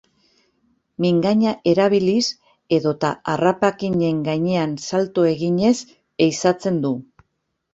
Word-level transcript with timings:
Mingaina 1.03 1.51
erabiliz 1.71 2.23
edota 2.77 3.11
harrapakinen 3.35 4.25
gainean 4.29 4.75
salto 4.87 5.27
eginez 5.35 5.75
ehizatzen 6.29 6.83
du. 6.89 6.97